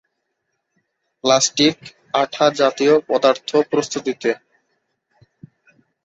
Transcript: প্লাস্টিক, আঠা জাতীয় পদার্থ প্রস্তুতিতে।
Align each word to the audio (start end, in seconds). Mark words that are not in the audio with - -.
প্লাস্টিক, 1.23 1.77
আঠা 2.13 2.45
জাতীয় 2.59 2.93
পদার্থ 3.09 3.49
প্রস্তুতিতে। 3.71 4.29